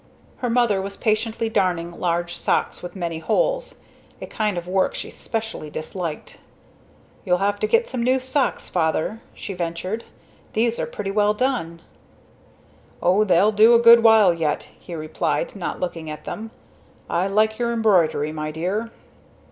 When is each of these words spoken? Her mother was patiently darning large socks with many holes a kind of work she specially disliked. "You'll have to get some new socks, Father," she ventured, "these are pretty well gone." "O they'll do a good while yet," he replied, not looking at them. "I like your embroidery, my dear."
Her 0.37 0.49
mother 0.49 0.81
was 0.81 0.97
patiently 0.97 1.47
darning 1.47 1.99
large 1.99 2.35
socks 2.35 2.81
with 2.81 2.95
many 2.95 3.19
holes 3.19 3.81
a 4.19 4.25
kind 4.25 4.57
of 4.57 4.67
work 4.67 4.95
she 4.95 5.11
specially 5.11 5.69
disliked. 5.69 6.39
"You'll 7.23 7.37
have 7.37 7.59
to 7.59 7.67
get 7.67 7.87
some 7.87 8.01
new 8.01 8.19
socks, 8.19 8.67
Father," 8.67 9.21
she 9.35 9.53
ventured, 9.53 10.05
"these 10.53 10.79
are 10.79 10.87
pretty 10.87 11.11
well 11.11 11.35
gone." 11.35 11.83
"O 13.03 13.23
they'll 13.23 13.51
do 13.51 13.75
a 13.75 13.79
good 13.79 14.01
while 14.01 14.33
yet," 14.33 14.69
he 14.79 14.95
replied, 14.95 15.55
not 15.55 15.79
looking 15.79 16.09
at 16.09 16.25
them. 16.25 16.49
"I 17.07 17.27
like 17.27 17.59
your 17.59 17.71
embroidery, 17.71 18.31
my 18.31 18.49
dear." 18.49 18.89